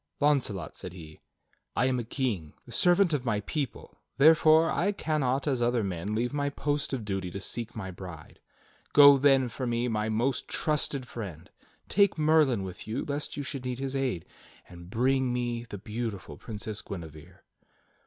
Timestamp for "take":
11.87-12.17